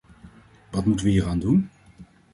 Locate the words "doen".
1.39-1.69